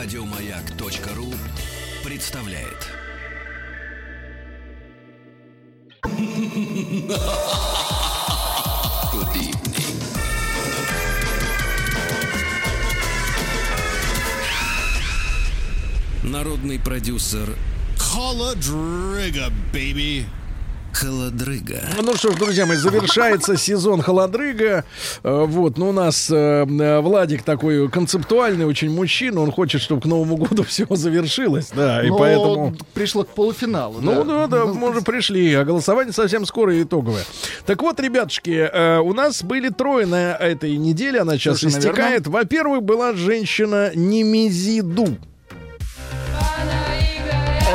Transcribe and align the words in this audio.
Радиомаяк.ру 0.00 1.34
представляет. 2.04 2.86
Good 9.12 9.34
evening. 9.34 9.82
Народный 16.22 16.78
продюсер 16.78 17.56
Холодрыга, 17.98 19.50
baby. 19.72 20.26
Холодрыга. 21.00 21.80
Ну 22.02 22.16
что 22.16 22.32
ж, 22.32 22.36
друзья 22.36 22.66
мои, 22.66 22.76
завершается 22.76 23.56
сезон 23.56 24.02
холодрыга. 24.02 24.84
Э, 25.22 25.44
Вот, 25.46 25.78
ну 25.78 25.90
у 25.90 25.92
нас 25.92 26.28
э, 26.30 26.34
э, 26.66 27.00
Владик 27.00 27.42
такой 27.44 27.88
концептуальный 27.88 28.66
очень 28.66 28.90
мужчина. 28.90 29.40
Он 29.40 29.52
хочет, 29.52 29.80
чтобы 29.80 30.00
к 30.00 30.06
Новому 30.06 30.36
году 30.36 30.62
все 30.68 30.86
завершилось. 30.90 31.70
Да, 31.74 32.02
и 32.02 32.08
Но 32.08 32.18
поэтому... 32.18 32.74
пришло 32.94 33.22
к 33.22 33.28
полуфиналу. 33.28 34.00
Ну 34.00 34.24
да, 34.24 34.48
да, 34.48 34.64
мы 34.66 34.90
уже 34.90 35.02
пришли, 35.02 35.54
а 35.54 35.64
голосование 35.64 36.12
совсем 36.12 36.44
скоро 36.44 36.74
и 36.74 36.82
итоговое. 36.82 37.22
Так 37.64 37.80
вот, 37.82 38.00
ребятушки, 38.00 38.98
у 39.00 39.12
нас 39.12 39.44
были 39.44 39.68
трое 39.68 40.04
на 40.06 40.34
этой 40.34 40.76
неделе, 40.76 41.20
она 41.20 41.34
сейчас 41.34 41.58
Совершенно 41.58 41.80
истекает. 41.80 42.26
Во-первых, 42.26 42.82
была 42.82 43.12
женщина 43.14 43.92
Немезиду. 43.94 45.16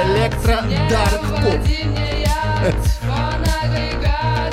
Электро 0.04 0.62
Дарк 0.90 1.22
Поп. 1.42 1.62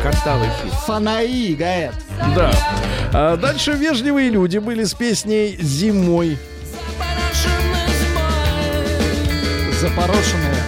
Картавый 0.02 0.48
хит. 0.62 0.72
Фанаи, 0.86 1.54
Гаэт. 1.54 1.94
Да. 2.34 2.50
А 3.12 3.36
дальше 3.36 3.72
вежливые 3.72 4.30
люди 4.30 4.58
были 4.58 4.84
с 4.84 4.94
песней 4.94 5.58
«Зимой». 5.60 6.38
Запорошенная. 9.80 10.64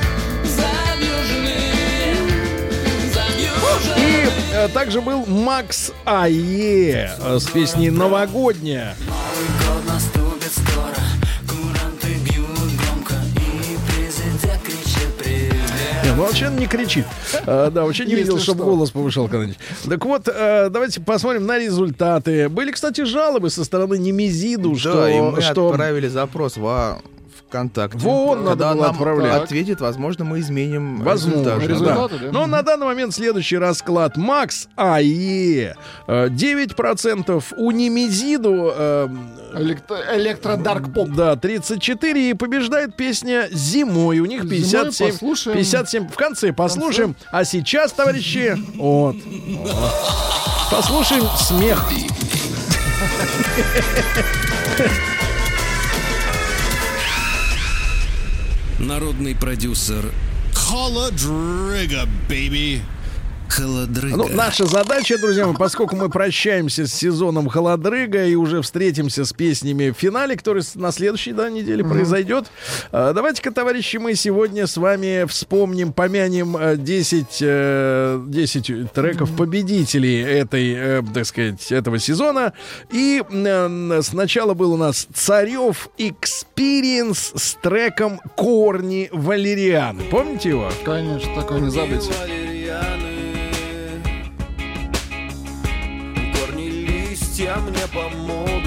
И 3.97 4.29
э, 4.53 4.69
также 4.69 5.01
был 5.01 5.25
Макс 5.27 5.93
Ае 6.05 7.11
с 7.21 7.45
песней 7.45 7.91
«Новогодняя». 7.91 8.97
Не, 16.13 16.17
ну 16.19 16.25
вообще 16.25 16.51
не 16.51 16.67
кричит. 16.67 17.07
Э, 17.47 17.71
да, 17.73 17.85
вообще 17.85 18.05
не 18.05 18.15
видел, 18.15 18.39
чтобы 18.39 18.63
что. 18.63 18.71
голос 18.71 18.91
повышал 18.91 19.29
когда-нибудь. 19.29 19.59
Так 19.89 20.05
вот, 20.05 20.29
э, 20.29 20.69
давайте 20.69 21.01
посмотрим 21.01 21.47
на 21.47 21.59
результаты. 21.59 22.51
Были, 22.51 22.71
кстати, 22.71 23.05
жалобы 23.05 23.49
со 23.49 23.65
стороны 23.65 23.97
Немезиду, 23.97 24.77
что... 24.77 24.93
да, 24.93 25.11
и 25.11 25.21
мы 25.21 25.41
что... 25.41 25.71
отправили 25.71 26.09
запрос 26.09 26.59
во 26.59 27.01
ВКонтакте. 27.53 27.99
В 27.99 28.09
ООН 28.09 28.45
надо 28.45 28.71
было 28.71 28.83
нам 28.83 28.91
отправлять. 28.93 29.43
ответит, 29.43 29.81
возможно, 29.83 30.25
мы 30.25 30.41
изменим 30.41 31.03
Возможно, 31.03 31.59
результат. 31.59 31.69
Результаты, 31.69 32.19
да. 32.19 32.27
да? 32.27 32.33
Но 32.33 32.47
на 32.47 32.63
данный 32.63 32.87
момент 32.87 33.15
следующий 33.15 33.59
расклад. 33.59 34.17
Макс 34.17 34.69
АЕ 34.75 35.77
э, 36.07 36.29
9%, 36.29 37.45
у 37.59 37.71
Немезиду 37.71 38.73
э, 38.75 39.09
Электро, 39.55 39.99
электро 40.15 40.57
Дарк 40.57 40.93
Поп. 40.95 41.11
да, 41.11 41.37
34 41.37 42.31
и 42.31 42.35
побеждает 42.35 42.97
песня 42.97 43.49
«Зимой». 43.53 44.21
У 44.21 44.25
них 44.25 44.45
Зимой 44.45 44.61
57. 44.63 45.11
послушаем. 45.11 45.59
57. 45.59 46.09
В 46.09 46.17
конце 46.17 46.53
послушаем. 46.55 47.15
А 47.31 47.45
сейчас, 47.45 47.93
товарищи, 47.93 48.57
вот. 48.77 49.17
вот. 49.17 49.93
Послушаем 50.71 51.25
смех. 51.37 51.87
Народный 58.83 59.37
продюсер 59.37 60.13
Холодрыга, 60.53 62.09
baby. 62.29 62.81
Холодрыга. 63.63 64.17
Ну, 64.17 64.29
наша 64.29 64.67
задача, 64.67 65.19
друзья 65.19 65.47
мои, 65.47 65.55
поскольку 65.57 65.95
мы 65.97 66.09
прощаемся 66.09 66.87
с 66.87 66.93
сезоном 66.93 67.49
холодрыга 67.49 68.25
и 68.25 68.35
уже 68.35 68.61
встретимся 68.61 69.25
с 69.25 69.33
песнями 69.33 69.91
в 69.91 69.95
финале, 69.95 70.37
который 70.37 70.63
на 70.75 70.91
следующей 70.91 71.33
да, 71.33 71.49
неделе 71.49 71.85
произойдет, 71.85 72.47
э, 72.91 73.13
давайте-ка, 73.15 73.53
товарищи, 73.53 73.99
мы 73.99 74.15
сегодня 74.15 74.67
с 74.67 74.77
вами 74.77 75.27
вспомним, 75.27 75.93
помянем 75.93 76.57
э, 76.57 76.77
10, 76.77 77.39
э, 77.41 78.25
10 78.27 78.93
треков 78.93 79.37
победителей 79.37 80.21
этой, 80.21 80.73
э, 80.73 81.03
так 81.15 81.27
сказать, 81.27 81.71
этого 81.71 81.99
сезона. 81.99 82.53
И 82.91 83.23
э, 83.29 84.01
сначала 84.03 84.55
был 84.55 84.73
у 84.73 84.77
нас 84.77 85.07
Царев 85.15 85.89
Experience 85.99 87.39
с 87.39 87.55
треком 87.63 88.21
Корни 88.37 89.09
Валерианы. 89.13 90.03
Помните 90.11 90.51
его? 90.51 90.69
Конечно, 90.85 91.33
такое 91.37 91.61
не 91.61 91.71
забыть. 91.71 92.11
Листья 97.43 97.57
мне 97.57 97.87
помогут. 97.93 98.63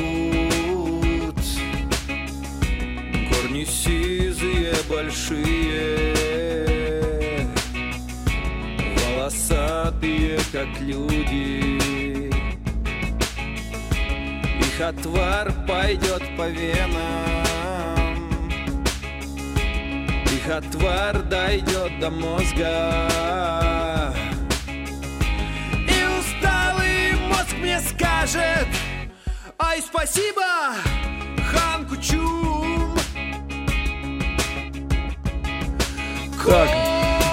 Корни 3.30 3.64
сизые, 3.64 4.74
большие. 4.90 6.14
Волосатые, 8.98 10.40
как 10.52 10.68
люди. 10.82 11.80
Их 14.60 14.82
отвар 14.82 15.54
пойдет 15.68 16.24
по 16.38 16.50
венам. 16.50 17.46
Их 20.26 20.50
отвар 20.50 21.22
дойдет 21.24 22.00
до 22.00 22.10
мозга 22.12 23.85
скажет 28.06 28.68
Ай, 29.58 29.82
спасибо, 29.82 30.42
хан 31.50 31.88
Кучум 31.88 32.94
Так, 36.46 36.70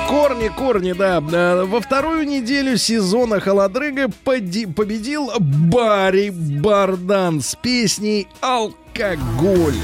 корни, 0.08 0.48
корни, 0.48 0.92
да. 0.92 1.18
Э, 1.32 1.64
Во 1.64 1.80
вторую 1.80 2.26
неделю 2.26 2.78
сезона 2.78 3.40
холодрыга 3.40 4.08
поди- 4.24 4.66
победил 4.66 5.30
Барри 5.38 6.30
Бардан 6.30 7.40
с 7.42 7.54
песней 7.56 8.26
«Алкоголь». 8.40 9.74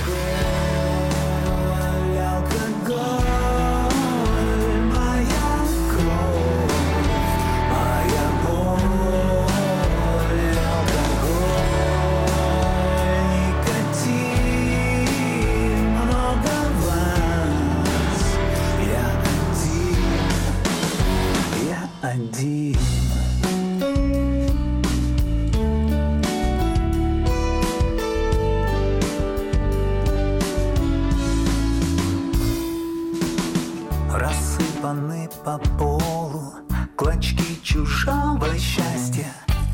Рассыпаны 34.88 35.28
по 35.44 35.58
полу 35.78 36.54
клочки 36.96 37.60
чужого 37.62 38.58
счастья 38.58 39.30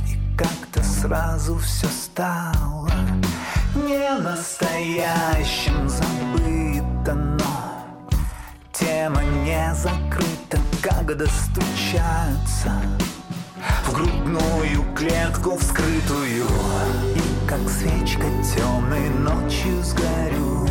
И 0.09 0.37
как-то 0.37 0.83
сразу 0.83 1.57
все 1.59 1.87
стало 1.87 2.91
не 3.77 4.19
настоящим 4.19 5.89
забыто, 5.89 7.15
но 7.15 7.85
Тема 8.73 9.23
не 9.23 9.75
закрыта, 9.75 10.59
как 10.83 11.17
достучаться 11.17 12.73
В 13.85 13.93
грудную 13.93 14.95
клетку 14.97 15.57
вскрытую 15.57 16.47
И 17.15 17.49
как 17.49 17.61
свечка 17.71 18.27
темной 18.43 19.11
ночью 19.11 19.81
сгорю 19.83 20.64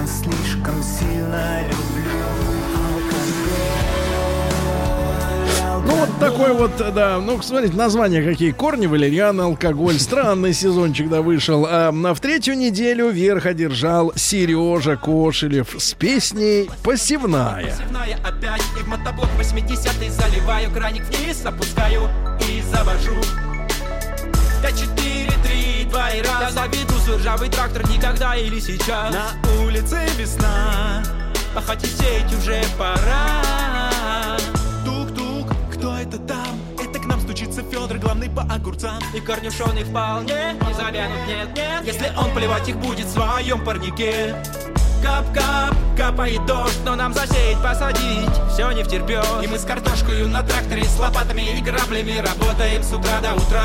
Что 0.00 0.06
слишком 0.06 0.82
сильно 0.82 1.62
люблю 1.62 2.10
Ну, 5.84 5.96
вот 5.96 6.08
такой 6.18 6.54
вот, 6.54 6.94
да, 6.94 7.18
ну, 7.18 7.42
смотрите, 7.42 7.74
названия 7.76 8.22
какие. 8.22 8.52
Корни, 8.52 8.86
валерьяна, 8.86 9.44
алкоголь. 9.44 9.98
Странный 9.98 10.54
сезончик, 10.54 11.08
да, 11.08 11.20
вышел. 11.20 11.66
А, 11.68 11.90
на 11.90 12.14
в 12.14 12.20
третью 12.20 12.56
неделю 12.56 13.10
верх 13.10 13.44
одержал 13.46 14.12
Сережа 14.16 14.96
Кошелев 14.96 15.74
с 15.78 15.92
песней 15.94 16.70
«Посевная». 16.82 17.66
Посевная 17.66 18.18
опять 18.24 18.62
И 18.78 18.82
в 18.82 18.88
мотоблок 18.88 19.28
80 19.36 19.92
заливаю 20.10 20.70
Краник 20.70 21.02
вниз 21.04 21.44
опускаю 21.44 22.08
и 22.48 22.62
завожу 22.62 23.16
5, 24.62 24.78
4, 24.78 24.99
3, 25.90 25.92
2 25.92 26.10
и 26.10 26.22
раз. 26.22 26.40
Я 26.40 26.50
заведу 26.50 26.94
свой 26.98 27.16
ржавый 27.16 27.48
трактор 27.48 27.88
никогда 27.88 28.36
или 28.36 28.60
сейчас. 28.60 29.12
На 29.12 29.62
улице 29.62 29.98
весна 30.16 31.02
Пахать 31.54 31.84
сеять 31.84 32.32
уже 32.32 32.62
пора. 32.78 34.38
Тук-тук, 34.84 35.48
кто 35.74 35.96
это 35.96 36.18
там? 36.18 36.58
Это 36.78 36.98
к 36.98 37.06
нам 37.06 37.20
стучится 37.20 37.62
Федор, 37.62 37.98
главный 37.98 38.30
по 38.30 38.42
огурцам. 38.42 39.00
И 39.14 39.20
корнюшоны 39.20 39.84
вполне 39.84 40.54
не 40.54 40.74
завянут, 40.74 41.26
нет, 41.26 41.48
нет. 41.56 41.82
Если 41.84 42.12
он 42.16 42.32
поливать 42.32 42.68
их 42.68 42.76
будет 42.76 43.06
в 43.06 43.12
своем 43.12 43.64
парнике 43.64 44.36
Кап-кап, 45.02 45.74
капает 45.96 46.44
дождь, 46.46 46.78
но 46.84 46.94
нам 46.94 47.12
засеять, 47.14 47.62
посадить 47.62 48.30
Все 48.52 48.70
не 48.72 48.82
втерпет 48.82 49.24
И 49.42 49.46
мы 49.46 49.58
с 49.58 49.64
картошкой 49.64 50.26
на 50.26 50.42
тракторе 50.42 50.84
С 50.84 50.98
лопатами 50.98 51.42
и 51.58 51.60
граблями 51.62 52.18
Работаем 52.18 52.82
с 52.82 52.92
утра 52.92 53.20
до 53.22 53.34
утра 53.34 53.62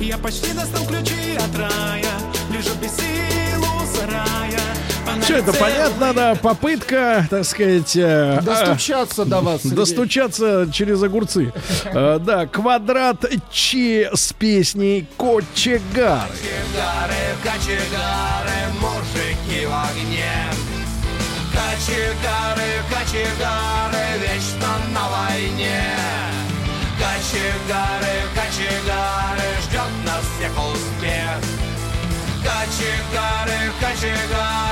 Я 0.00 0.18
почти 0.18 0.52
достал 0.52 0.84
ключи 0.86 1.36
от 1.36 1.58
рая 1.58 2.12
Лежу 2.52 2.70
без 2.80 2.94
сил 2.96 3.60
у 3.60 3.96
сарая 3.96 4.60
А 5.08 5.20
Все 5.20 5.38
это 5.38 5.50
лице 5.50 5.60
понятно, 5.60 6.14
да, 6.14 6.34
попытка, 6.36 7.26
так 7.28 7.44
сказать, 7.44 7.96
э, 7.96 8.40
Достучаться 8.42 9.24
до 9.24 9.40
вас. 9.40 9.56
а, 9.56 9.62
Сергей. 9.62 9.76
достучаться 9.76 10.68
через 10.72 11.02
огурцы. 11.02 11.52
Э, 11.86 12.18
Да, 12.20 12.46
квадрат 12.46 13.24
Чи 13.50 14.08
с 14.14 14.32
песней 14.32 15.08
Кочегары. 15.16 16.20
Кочегары, 16.30 17.16
кочегары, 17.42 18.35
Кочегары, 23.16 24.18
вечно 24.20 24.68
на 24.92 25.08
войне. 25.08 25.80
Кочегары, 26.98 28.14
кочегары, 28.34 29.48
ждет 29.62 30.04
нас 30.04 30.22
всех 30.36 30.52
успех. 30.52 31.40
Кочегары, 32.44 33.72
кочегары, 33.80 34.65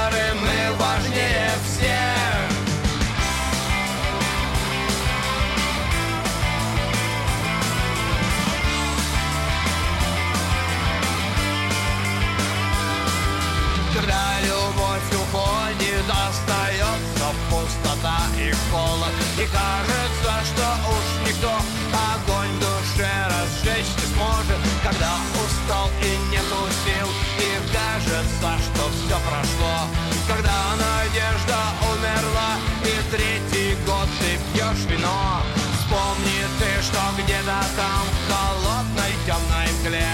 холод 18.70 19.14
И 19.38 19.46
кажется, 19.46 20.32
что 20.50 20.66
уж 20.94 21.06
никто 21.28 21.52
огонь 21.92 22.52
в 22.56 22.60
душе 22.60 23.10
разжечь 23.28 23.92
не 23.98 24.06
сможет 24.14 24.60
Когда 24.82 25.16
устал 25.44 25.90
и 26.02 26.10
нету 26.30 26.60
сил, 26.84 27.08
и 27.38 27.54
кажется, 27.72 28.50
что 28.64 28.82
все 28.90 29.16
прошло. 29.28 29.74
Когда 30.28 30.58
надежда 30.76 31.58
умерла, 31.90 32.56
и 32.82 32.94
третий 33.10 33.76
год 33.86 34.08
ты 34.20 34.38
пьешь 34.52 34.84
вино. 34.88 35.42
Вспомни 35.78 36.44
ты, 36.58 36.82
что 36.82 37.00
где-то 37.18 37.58
там 37.76 38.04
в 38.12 38.32
холодной 38.32 39.12
темной 39.26 39.68
мгле. 39.80 40.08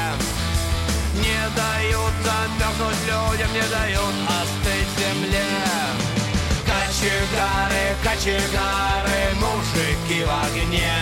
Не 1.15 1.41
дают 1.57 2.15
замерзнуть 2.25 3.03
людям, 3.07 3.53
не 3.53 3.67
дают. 3.69 4.15
Кочегары, 7.01 7.97
кочегары, 8.05 9.35
мужики 9.37 10.23
в 10.23 10.29
огне. 10.45 10.93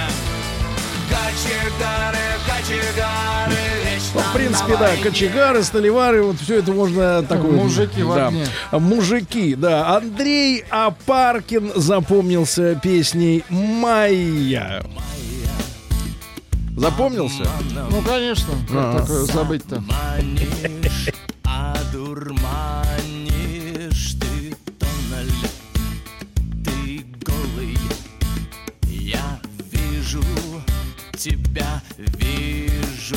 Кочегары, 1.10 2.18
кочегары, 2.46 3.56
вечно 3.84 4.10
Ну, 4.14 4.20
в 4.20 4.32
принципе, 4.32 4.76
да, 4.76 4.90
кочегары, 5.02 5.64
столевары, 5.64 6.22
вот 6.22 6.36
все 6.38 6.60
это 6.60 6.70
можно 6.70 7.24
такое... 7.24 7.50
Мужики 7.50 8.04
в 8.04 8.14
да. 8.14 8.28
огне. 8.28 8.46
Мужики, 8.70 9.56
да. 9.56 9.96
Андрей 9.96 10.64
Апаркин 10.70 11.72
запомнился 11.74 12.76
песней 12.76 13.42
«Майя». 13.48 14.84
Запомнился? 16.76 17.42
Ну, 17.90 18.02
конечно. 18.02 18.52
А. 18.70 18.98
Как 18.98 19.02
такое 19.02 19.24
забыть-то? 19.24 19.82
Тебя, 31.18 31.82
вижу, 31.96 33.16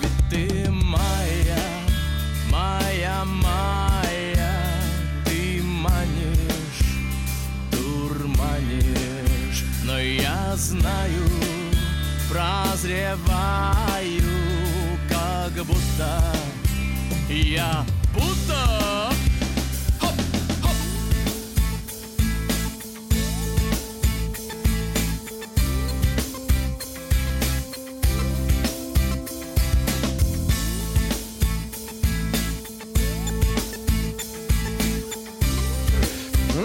ведь 0.00 0.28
ты 0.28 0.68
моя, 0.68 1.64
моя, 2.50 3.24
моя. 3.24 4.52
Ты 5.24 5.62
манишь, 5.62 6.98
дурманишь, 7.70 9.64
но 9.84 9.96
я 10.00 10.56
знаю, 10.56 11.22
прозреваю, 12.28 13.14
как 15.08 15.52
будто 15.64 16.34
я 17.28 17.86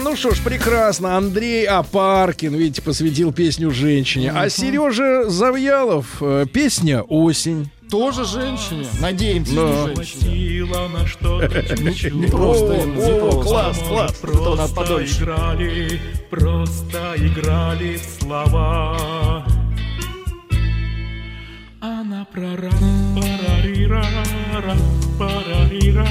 Ну 0.04 0.16
что 0.16 0.32
ж, 0.34 0.40
прекрасно. 0.44 1.16
Андрей 1.18 1.66
Апаркин, 1.66 2.56
видите, 2.56 2.82
посвятил 2.82 3.32
песню 3.32 3.72
женщине. 3.72 4.32
А 4.36 4.50
Сережа 4.50 5.30
Завьялов, 5.30 6.18
э, 6.22 6.46
песня 6.52 7.02
«Осень». 7.04 7.70
Тоже 7.90 8.24
женщине. 8.26 8.88
Надеемся, 9.02 9.54
Да. 9.56 9.68
что 9.74 9.96
женщине. 9.96 10.22
Сила 10.32 10.88
на 10.88 11.06
что-то 11.06 11.62
чуть-чуть. 11.64 12.14
Не 12.16 12.28
просто 12.28 12.74
о, 12.74 13.22
просто. 13.22 13.42
класс, 13.42 13.78
класс. 13.88 14.12
Просто 14.22 14.76
подольше. 14.76 15.22
играли, 15.24 16.00
просто 16.30 17.14
играли 17.18 17.98
в 17.98 18.22
слова. 18.24 19.46
Она 21.82 22.26
прора, 22.32 22.72
парарира, 23.16 24.06
ра, 24.54 24.76
парарира, 25.20 26.08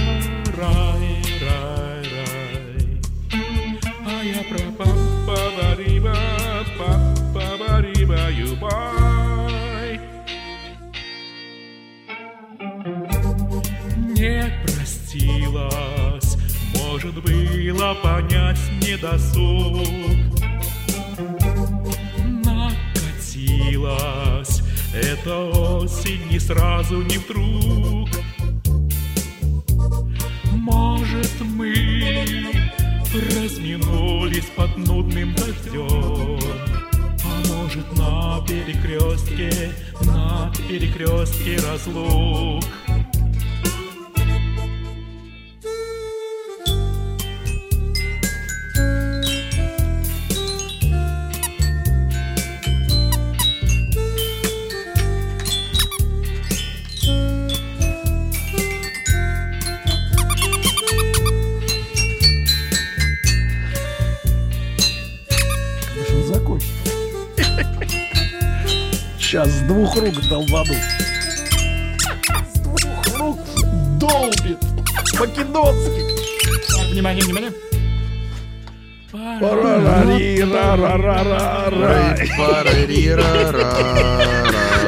рай, 0.59 1.10
не 14.21 14.53
простилась, 14.63 16.37
может 16.75 17.15
было 17.23 17.95
понять 18.03 18.61
недосуг. 18.83 19.89
Накатилась 22.45 23.83
эта 24.95 25.37
осень 25.39 26.21
не 26.31 26.39
сразу, 26.39 27.03
не 27.03 27.19
вдруг. 27.19 28.09
Может, 30.53 31.41
мы 31.41 32.60
разминулись 33.15 34.47
под 34.57 34.77
нудным 34.77 35.35
дождем, 35.35 36.39
а 37.25 37.49
может, 37.49 37.97
на 37.97 38.41
перекрестке, 38.47 39.73
на 40.05 40.53
перекрестке 40.69 41.57
разлук. 41.67 42.65
Сейчас 72.13 72.55
с 72.55 72.59
двух 72.61 73.19
рук. 73.19 73.39
Долбит. 73.99 74.59
Так, 76.69 76.87
внимание, 76.93 77.25
внимание. 77.25 77.53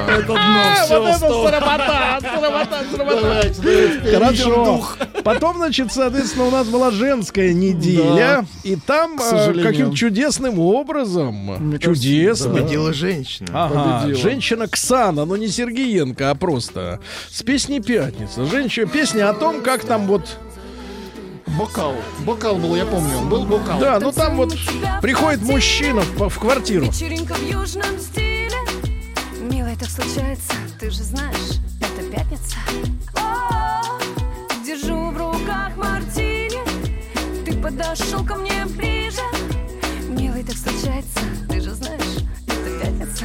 Это 0.09 0.26
дно, 0.26 0.75
все, 0.85 1.14
стоп. 1.14 1.49
сработа, 1.49 2.21
сработа, 2.21 2.85
сработа. 2.94 3.21
Давайте, 3.21 3.62
давайте, 3.62 4.00
переведем 4.00 4.21
Хорошо. 4.21 4.87
Потом, 5.25 5.57
значит, 5.57 5.93
соответственно, 5.93 6.47
у 6.47 6.50
нас 6.50 6.67
была 6.69 6.91
женская 6.91 7.52
неделя, 7.52 8.45
и 8.62 8.76
там 8.76 9.19
э, 9.21 9.62
каким-то 9.62 9.97
чудесным 9.97 10.59
образом, 10.59 11.35
Мне 11.35 11.79
кажется, 11.79 12.05
чудесным, 12.05 12.52
Победила 12.55 12.93
женщина. 12.93 13.49
Ага, 13.52 14.00
Победила. 14.00 14.23
женщина 14.23 14.69
Ксана, 14.69 15.25
но 15.25 15.37
не 15.37 15.49
Сергеенко, 15.49 16.31
а 16.31 16.35
просто 16.35 17.00
с 17.31 17.43
песней 17.43 17.81
«Пятница». 17.81 18.45
Женщина, 18.47 18.87
песня 18.87 19.31
о 19.31 19.35
том, 19.35 19.62
как 19.62 19.85
там 19.85 20.07
вот... 20.07 20.38
Бокал. 21.59 21.95
Бокал 22.21 22.57
был, 22.57 22.75
я 22.76 22.87
помню. 22.87 23.21
Был 23.29 23.45
бокал. 23.45 23.79
Да, 23.79 24.00
ну 24.00 24.11
там 24.11 24.37
вот 24.37 24.57
приходит 25.02 25.43
мужчина 25.43 26.00
в, 26.00 26.29
в 26.29 26.38
квартиру. 26.38 26.87
Вечеринка 26.87 27.35
в 27.35 27.43
южном 27.43 27.99
стиле 27.99 28.57
Милый, 29.41 29.76
так 29.76 29.91
случается, 29.91 30.52
ты 30.81 30.91
же 30.91 31.02
знаешь, 31.02 31.59
это 31.81 32.11
пятница 32.11 32.57
подошел 37.73 38.25
ко 38.25 38.35
мне 38.35 38.64
ближе 38.67 39.23
Милый, 40.09 40.45
так 40.45 40.57
случается, 40.57 41.21
ты 41.49 41.61
же 41.61 41.71
знаешь, 41.71 42.19
это 42.47 42.81
пятница. 42.81 43.25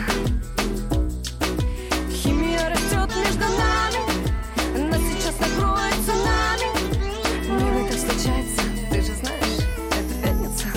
Химия 2.12 2.70
растет 2.70 3.10
между 3.16 3.46
нами 3.58 4.90
Нас 4.90 5.02
сейчас 5.02 5.40
накроет 5.40 5.94
цунами 6.06 6.70
Милый, 7.50 7.90
так 7.90 8.00
случается, 8.00 8.62
ты 8.90 9.02
же 9.02 9.14
знаешь, 9.16 9.60
это 9.92 10.14
пятница. 10.24 10.68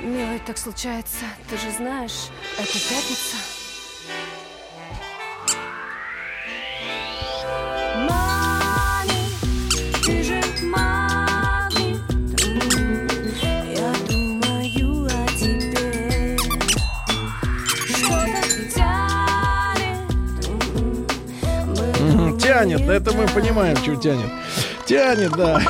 Милый, 0.00 0.40
так 0.40 0.58
случается, 0.58 1.24
ты 1.48 1.56
же 1.56 1.70
знаешь, 1.76 2.28
это 2.58 2.72
пятница. 2.72 3.57
Тянет, 22.58 22.80
это 22.88 23.12
мы 23.12 23.26
понимаем, 23.28 23.76
что 23.76 23.94
тянет. 23.94 24.30
Тянет, 24.84 25.30
да. 25.36 25.62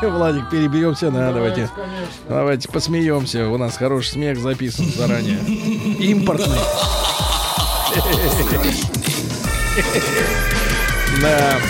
Владик, 0.02 0.48
перебьемся, 0.48 1.10
да, 1.10 1.30
давайте. 1.30 1.68
Давайте 2.26 2.68
посмеемся. 2.70 3.48
У 3.48 3.58
нас 3.58 3.76
хороший 3.76 4.12
смех 4.12 4.38
записан 4.38 4.86
заранее. 4.86 5.38
Импортный. 5.98 6.58
Да. 11.20 11.60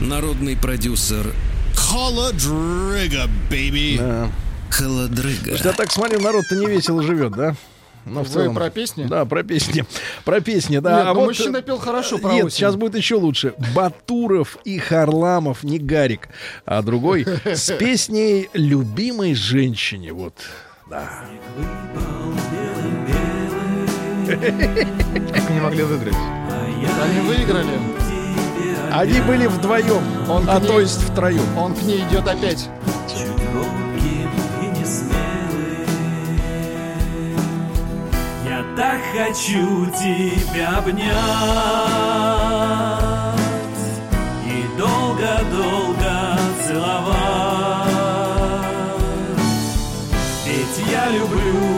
Народный 0.00 0.56
продюсер 0.56 1.32
Холодрыга, 1.76 3.28
baby. 3.50 3.98
да. 3.98 4.30
Холодрыга. 4.70 5.56
Я 5.62 5.72
так 5.72 5.92
смотрю, 5.92 6.20
народ-то 6.20 6.56
не 6.56 6.66
весело 6.66 7.02
живет, 7.02 7.32
да? 7.32 7.54
Ну, 8.04 8.22
в 8.24 8.28
Вы 8.28 8.32
целом. 8.32 8.54
про 8.54 8.68
песни? 8.70 9.04
Да, 9.04 9.24
про 9.24 9.42
песни. 9.44 9.84
Про 10.24 10.40
песни, 10.40 10.78
да. 10.78 10.96
Нет, 10.98 11.06
а 11.06 11.14
ну, 11.14 11.20
вот, 11.20 11.26
мужчина 11.28 11.62
пел 11.62 11.78
хорошо 11.78 12.18
про 12.18 12.32
Нет, 12.32 12.46
осень. 12.46 12.56
сейчас 12.56 12.74
будет 12.76 12.96
еще 12.96 13.14
лучше. 13.14 13.54
Батуров 13.74 14.58
и 14.64 14.78
Харламов, 14.78 15.62
не 15.62 15.78
Гарик, 15.78 16.28
а 16.66 16.82
другой 16.82 17.26
с 17.44 17.72
песней 17.78 18.48
«Любимой 18.54 19.34
женщине». 19.34 20.12
Вот, 20.12 20.34
да. 20.90 21.08
Как 24.26 25.50
они 25.50 25.60
могли 25.60 25.82
выиграть? 25.82 26.16
Они 27.02 27.20
выиграли. 27.20 27.78
Они 28.92 29.20
были 29.22 29.46
вдвоем, 29.46 30.02
Он 30.28 30.44
а 30.48 30.58
ней- 30.60 30.68
то 30.68 30.80
есть 30.80 31.00
втроем. 31.02 31.56
Он 31.56 31.74
к 31.74 31.82
ней 31.82 32.02
идет 32.08 32.26
опять. 32.28 32.68
Так 38.76 39.00
хочу 39.12 39.86
тебя 39.86 40.78
обнять 40.78 41.12
И 44.46 44.64
долго-долго 44.78 46.38
целовать. 46.64 47.92
Ведь 50.46 50.78
я 50.90 51.08
люблю 51.10 51.71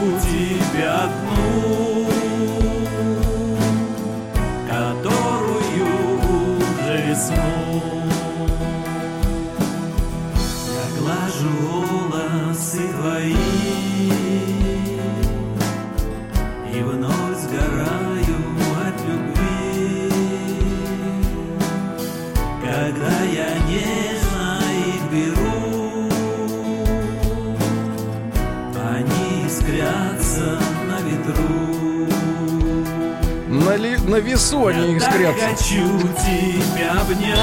На, 34.15 34.19
весу 34.19 34.67
они 34.67 34.93
Я 34.93 34.99
так 35.01 35.09
искрятся. 35.09 35.45
хочу 35.49 35.99
тебя 35.99 36.91
обнять 37.01 37.35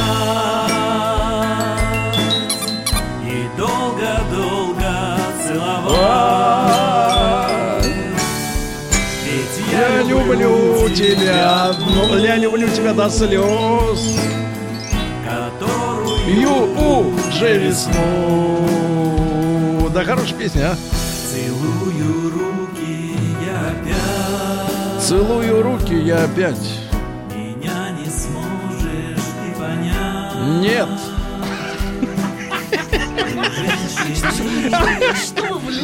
и 3.23 3.47
долго-долго 3.59 5.19
целовать. 5.47 6.73
Ведь 9.23 9.57
Я 9.71 10.02
люблю 10.02 10.88
тебя, 10.88 11.67
одну, 11.67 12.17
я 12.17 12.37
люблю 12.37 12.67
тебя 12.71 12.95
до 12.95 13.11
слез. 13.11 14.17
которую 15.29 16.41
Ю 16.41 17.14
уже 17.29 17.59
весну. 17.59 18.59
Да 19.93 20.05
хорошая 20.05 20.38
песня, 20.38 20.71
а? 20.73 20.76
целую 21.31 22.31
руки 22.31 23.12
я. 23.12 23.12
Целую 25.12 25.62
руки 25.62 25.92
я 25.92 26.25
опять. 26.25 26.57
Меня 27.37 27.90
не 27.90 28.07
сможешь 28.07 29.21
ты 29.45 29.61
понять. 29.61 30.62
Нет. 30.62 30.88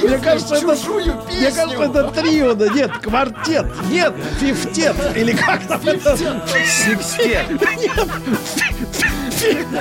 Мне 0.03 0.19
кажется, 0.19 0.55
это, 0.55 0.67
мне 0.67 1.51
кажется, 1.51 1.83
это 1.83 2.11
трио, 2.13 2.55
да 2.55 2.69
нет, 2.69 2.91
квартет, 3.03 3.67
нет, 3.91 4.15
фифтет, 4.41 4.97
или 5.15 5.33
как 5.33 5.67
там 5.67 5.87
это? 5.87 6.17
Секстет. 6.17 7.51
Нет, 7.77 8.09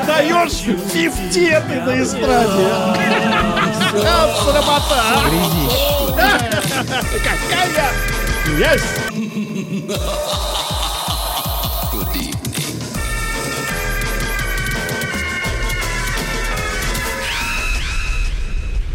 даешь 0.05 0.59
фифтеты 0.91 1.81
на 1.85 2.03
эстраде. 2.03 2.67
А, 4.05 4.27
срамота. 4.43 5.03
а? 6.17 6.41
Какая? 7.49 7.93
Есть. 8.57 9.06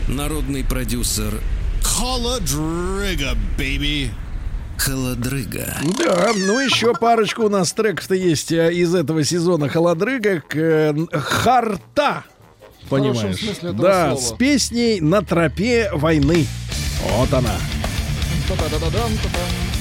Народный 0.09 0.63
продюсер 0.63 1.41
Холодрыга, 1.83 3.37
baby. 3.57 4.11
Холодрыга. 4.77 5.75
Да, 5.99 6.31
ну 6.37 6.61
еще 6.61 6.93
парочку 6.95 7.45
у 7.45 7.49
нас 7.49 7.73
треков-то 7.73 8.15
есть 8.15 8.53
э, 8.53 8.73
из 8.73 8.95
этого 8.95 9.25
сезона 9.25 9.69
холодрыга. 9.69 10.41
к, 10.41 10.57
э, 10.57 10.95
Харта. 11.13 12.25
Понимаешь? 12.91 13.39
Да, 13.63 14.17
слова. 14.17 14.17
с 14.17 14.33
песней 14.33 15.01
«На 15.01 15.23
тропе 15.23 15.91
войны». 15.95 16.47
Вот 17.03 17.33
она. 17.33 17.57
Та-та-да-да-дам, 18.49 19.11
та-та. 19.23 19.72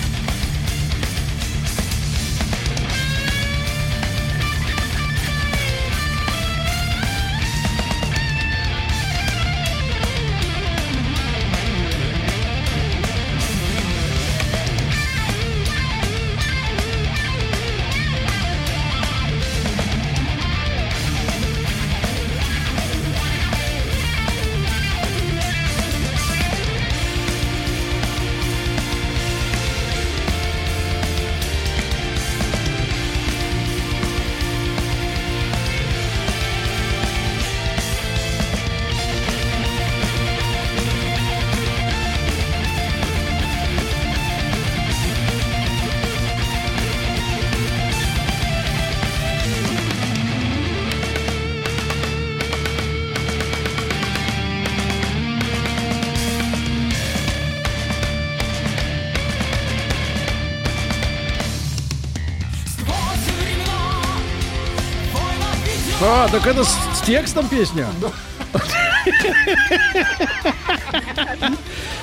А, 66.03 66.27
так 66.29 66.47
это 66.47 66.63
с, 66.63 66.69
с 66.95 67.01
текстом 67.05 67.47
песня? 67.47 67.87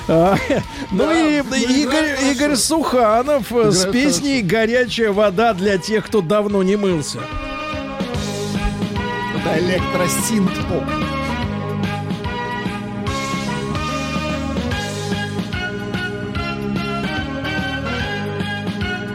А, 0.07 0.35
Ну 0.91 1.11
и 1.11 1.37
Игорь, 1.81 2.31
Игорь 2.31 2.55
Суханов 2.55 3.51
э, 3.51 3.71
с 3.71 3.85
песней 3.91 4.41
«Горячая 4.41 5.11
вода 5.11 5.53
для 5.53 5.77
тех, 5.77 6.07
кто 6.07 6.21
давно 6.21 6.63
не 6.63 6.77
мылся». 6.77 7.19
Это 9.35 9.59
электросинт-поп. 9.59 10.83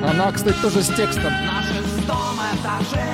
Она, 0.09 0.31
кстати, 0.31 0.57
тоже 0.61 0.83
с 0.83 0.88
текстом. 0.88 1.33
На 1.33 1.62
шестом 1.62 2.37
этаже 2.53 3.13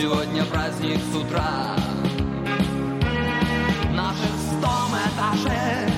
Сегодня 0.00 0.46
праздник 0.46 0.98
с 1.12 1.14
утра. 1.14 1.76
На 3.92 4.14
шестом 4.14 4.96
этаже 4.96 5.90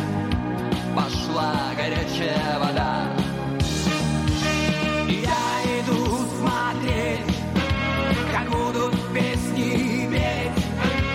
Пошла 0.92 1.54
горячая 1.76 2.58
вода. 2.58 3.06
Я 5.08 5.78
иду 5.78 6.18
смотреть 6.36 7.36
Как 8.32 8.50
будут 8.50 8.92
песни 9.14 10.08
петь. 10.10 10.64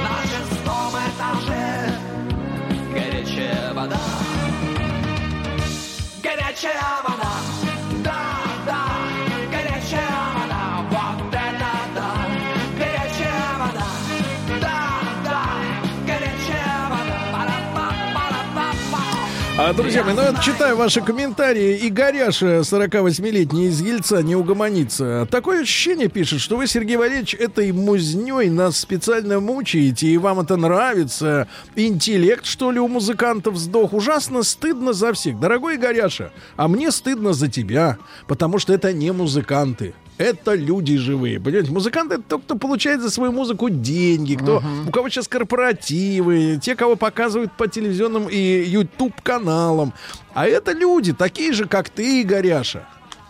На 0.01 0.21
шестом 0.23 0.93
этаже 1.09 1.91
Горячая 2.93 3.73
вода. 3.73 3.99
Горячая 6.23 7.01
вода 7.03 7.06
Друзья 19.75 20.03
мои, 20.03 20.13
ну 20.13 20.21
я 20.21 20.33
читаю 20.41 20.77
ваши 20.77 21.01
комментарии. 21.01 21.77
И 21.77 21.89
Горяша, 21.89 22.59
48-летний 22.59 23.67
из 23.67 23.81
Ельца, 23.81 24.21
не 24.21 24.35
угомонится. 24.35 25.27
Такое 25.29 25.63
ощущение 25.63 26.07
пишет, 26.07 26.39
что 26.39 26.55
вы, 26.55 26.67
Сергей 26.67 26.95
Валерьевич, 26.95 27.33
этой 27.33 27.71
музней 27.73 28.49
нас 28.49 28.77
специально 28.77 29.39
мучаете, 29.39 30.07
и 30.07 30.17
вам 30.17 30.39
это 30.39 30.55
нравится. 30.55 31.47
Интеллект, 31.75 32.45
что 32.45 32.71
ли, 32.71 32.79
у 32.79 32.87
музыкантов 32.87 33.57
сдох. 33.57 33.93
Ужасно 33.93 34.43
стыдно 34.43 34.93
за 34.93 35.11
всех. 35.13 35.39
Дорогой 35.39 35.77
Горяша, 35.77 36.31
а 36.55 36.67
мне 36.67 36.91
стыдно 36.91 37.33
за 37.33 37.49
тебя, 37.49 37.97
потому 38.27 38.59
что 38.59 38.73
это 38.73 38.93
не 38.93 39.11
музыканты. 39.11 39.93
Это 40.17 40.55
люди 40.55 40.97
живые. 40.97 41.39
Понимаете, 41.39 41.71
музыканты 41.71 42.15
это 42.15 42.23
тот, 42.23 42.43
кто 42.43 42.55
получает 42.55 43.01
за 43.01 43.09
свою 43.09 43.31
музыку 43.31 43.69
деньги, 43.69 44.35
кто, 44.35 44.63
у 44.87 44.91
кого 44.91 45.09
сейчас 45.09 45.27
корпоративы, 45.27 46.59
те, 46.61 46.75
кого 46.75 46.95
показывают 46.95 47.51
по 47.51 47.67
телевизионным 47.67 48.27
и 48.27 48.63
YouTube 48.63 49.21
каналам. 49.21 49.93
А 50.33 50.47
это 50.47 50.71
люди, 50.71 51.13
такие 51.13 51.53
же, 51.53 51.67
как 51.67 51.89
ты, 51.89 52.23
Горяша. 52.23 52.87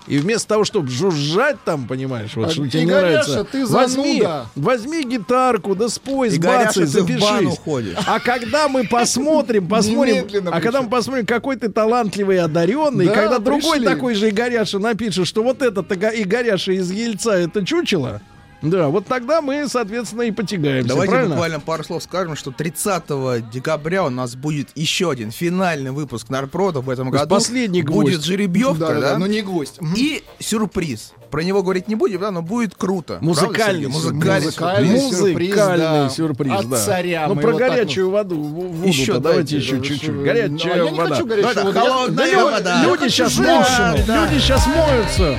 И 0.07 0.17
вместо 0.19 0.47
того, 0.47 0.63
чтобы 0.63 0.89
жужжать 0.89 1.57
там, 1.65 1.87
понимаешь, 1.87 2.31
вот 2.35 2.47
А, 2.47 2.49
что 2.49 2.67
тебе 2.67 2.85
не 2.85 2.91
нравится, 2.91 3.43
ты 3.43 3.65
возьми, 3.65 4.21
зануда. 4.21 4.45
возьми 4.55 5.03
гитарку, 5.03 5.75
да 5.75 5.89
спой, 5.89 6.29
сбацай, 6.29 6.85
запишись. 6.85 7.57
ходишь. 7.59 7.95
А 8.05 8.19
когда 8.19 8.67
мы 8.69 8.85
посмотрим, 8.85 9.67
посмотрим, 9.69 10.25
а 10.51 10.61
когда 10.61 10.81
мы 10.81 10.89
посмотрим, 10.89 11.25
какой 11.25 11.57
ты 11.57 11.69
талантливый 11.69 12.37
и 12.37 12.39
одаренный, 12.39 13.05
Да, 13.07 13.11
и 13.11 13.15
когда 13.15 13.39
другой 13.39 13.81
такой 13.81 14.15
же 14.15 14.29
Игоряша 14.29 14.79
напишет, 14.79 15.27
что 15.27 15.43
вот 15.43 15.61
этот 15.61 15.91
Игоряша 15.91 16.71
из 16.71 16.89
Ельца 16.91 17.31
это 17.33 17.65
чучело, 17.65 18.21
да, 18.61 18.87
вот 18.89 19.05
тогда 19.05 19.41
мы, 19.41 19.67
соответственно, 19.67 20.23
и 20.23 20.31
потягаемся, 20.31 20.89
Давайте 20.89 21.11
правильно? 21.11 21.35
буквально 21.35 21.59
пару 21.59 21.83
слов 21.83 22.03
скажем, 22.03 22.35
что 22.35 22.51
30 22.51 23.03
декабря 23.51 24.03
у 24.05 24.09
нас 24.09 24.35
будет 24.35 24.69
еще 24.75 25.11
один 25.11 25.31
финальный 25.31 25.91
выпуск 25.91 26.29
Нарпрода 26.29 26.81
в 26.81 26.89
этом 26.89 27.09
году. 27.09 27.29
последний 27.29 27.83
Будет 27.83 28.15
гвоздь. 28.15 28.25
жеребьевка, 28.25 28.79
Да, 28.79 28.87
да? 28.87 28.93
да, 29.01 29.11
да, 29.13 29.17
но 29.19 29.27
не 29.27 29.41
гвоздь. 29.41 29.79
И 29.95 30.23
сюрприз. 30.39 31.13
Про 31.29 31.41
него 31.43 31.61
говорить 31.61 31.89
не 31.89 31.95
будем, 31.95 32.21
да, 32.21 32.31
но 32.31 32.41
будет 32.41 32.73
круто. 32.75 33.17
Музыкальный 33.21 33.89
Правда. 33.89 34.09
Музыкальный 34.09 34.45
Музыкальный 34.45 34.99
сюрприз. 34.99 35.17
сюрприз, 35.19 35.49
Музыкальный 35.49 35.77
да. 35.85 36.09
сюрприз, 36.09 36.53
От 36.53 36.69
да. 36.69 36.77
царя 36.85 37.25
Ну, 37.27 37.35
мы 37.35 37.41
про 37.41 37.51
вот 37.51 37.59
так 37.59 37.69
горячую 37.71 38.09
воду, 38.11 38.35
воду 38.41 38.87
Еще 38.87 39.13
давайте 39.19 39.41
дайте, 39.41 39.57
еще 39.57 39.75
да, 39.75 39.83
чуть-чуть. 39.83 40.15
Горячая 40.23 40.49
Ну, 40.49 40.59
а 40.73 40.77
я 40.85 40.91
не 40.91 40.97
вода. 40.97 41.15
хочу 41.15 41.25
горячую 41.27 41.53
Да, 41.55 41.61
да, 41.61 41.63
воду. 41.67 41.77
Я- 41.77 41.81
холодная 41.91 42.31
Да, 42.31 42.45
вода. 42.45 42.83
Люди 42.85 43.09
сейчас 43.09 43.31
женщину. 43.33 43.87
моются. 43.91 44.15
Люди 44.15 44.39
сейчас 44.41 44.67
моются. 44.67 45.37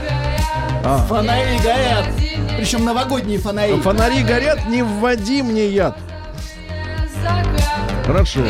Фонари 1.09 1.59
горят. 1.65 2.07
Причем 2.59 2.85
новогодние 2.85 3.39
фонари. 3.39 3.81
Фонари 3.81 4.25
горят, 4.25 4.67
не 4.67 4.83
вводи 4.83 5.43
мне 5.43 5.69
яд. 5.69 5.97
Хорошо. 8.05 8.41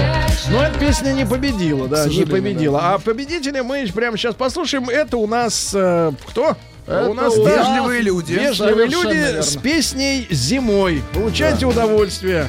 Но 0.51 0.63
эта 0.63 0.79
песня 0.79 1.13
не 1.13 1.27
победила, 1.27 1.89
да, 1.89 2.07
не 2.07 2.25
победила. 2.25 2.95
А 2.95 2.99
победителя 2.99 3.63
мы 3.63 3.87
прямо 3.95 4.17
сейчас 4.17 4.35
послушаем. 4.35 4.89
Это 4.89 5.19
у 5.19 5.27
нас 5.27 5.73
э, 5.75 6.13
кто? 6.27 6.57
Это 6.87 7.11
у 7.11 7.13
нас 7.13 7.37
да, 7.37 7.57
Вежливые 7.57 8.01
люди. 8.01 8.33
Вежливые 8.33 8.89
люди 8.89 9.15
верно. 9.15 9.43
с 9.43 9.57
песней 9.57 10.27
«Зимой». 10.31 11.03
Получайте 11.13 11.67
удовольствие. 11.67 12.49